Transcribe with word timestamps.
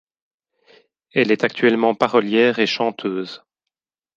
Elle 1.13 1.31
est 1.31 1.43
actuellement 1.43 1.93
parolière 1.93 2.57
et 2.57 2.65
chanteuse. 2.65 3.43